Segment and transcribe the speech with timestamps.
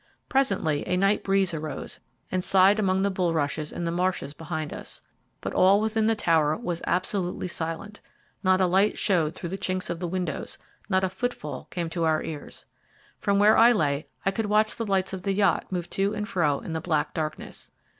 [0.29, 1.99] Presently a night breeze arose
[2.31, 4.99] and sighed among the bulrushes in the marshes behind us.
[5.41, 8.01] But all within the tower was absolutely silent
[8.41, 10.57] not a light showed through the chinks of windows,
[10.89, 12.65] not a footfall came to our ears.
[13.19, 16.27] From where I lay, I could watch the lights of the yacht move to and
[16.27, 17.69] fro in the black darkness.